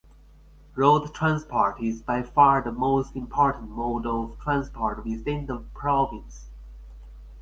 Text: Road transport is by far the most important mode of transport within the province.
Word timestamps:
Road 0.73 1.13
transport 1.13 1.79
is 1.79 2.01
by 2.01 2.23
far 2.23 2.59
the 2.63 2.71
most 2.71 3.15
important 3.15 3.69
mode 3.69 4.07
of 4.07 4.35
transport 4.39 5.05
within 5.05 5.45
the 5.45 5.59
province. 5.75 6.49